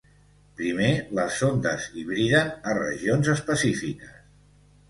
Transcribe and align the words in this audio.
Primer, 0.61 0.87
les 1.19 1.37
sondes 1.41 1.85
hibriden 2.03 2.51
a 2.73 2.75
regions 2.81 3.33
específiques. 3.37 4.21